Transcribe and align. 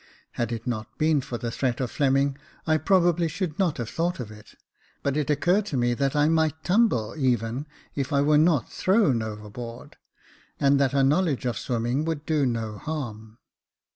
Had 0.31 0.51
it 0.51 0.65
not 0.65 0.97
been 0.97 1.21
for 1.21 1.37
the 1.37 1.51
threat 1.51 1.79
of 1.79 1.91
Fleming, 1.91 2.35
I 2.65 2.77
probably 2.77 3.27
should 3.27 3.59
not 3.59 3.77
have 3.77 3.91
thought 3.91 4.19
of 4.19 4.31
it; 4.31 4.55
but 5.03 5.15
it 5.15 5.29
occurred 5.29 5.67
to 5.67 5.77
me 5.77 5.93
that 5.93 6.15
I 6.15 6.27
might 6.27 6.63
tumble, 6.63 7.13
even 7.15 7.67
if 7.93 8.11
I 8.11 8.21
were 8.23 8.39
not 8.39 8.67
thrown 8.71 9.21
overboard, 9.21 9.97
and 10.59 10.79
that 10.79 10.95
a 10.95 11.03
knowledge 11.03 11.45
of 11.45 11.55
swimming 11.59 12.03
would 12.05 12.25
do 12.25 12.47
no 12.47 12.79
harm. 12.79 13.37